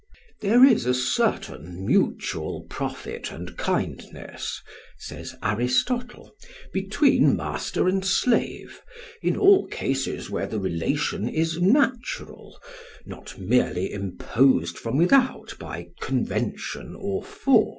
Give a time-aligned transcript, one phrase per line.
[0.39, 4.63] "There is a certain mutual profit and kindness,"
[4.97, 6.33] says Aristotle,
[6.73, 8.81] "between master and slave,
[9.21, 12.59] in all cases where the relation is natural,
[13.05, 17.69] not merely imposed from without by convention or force."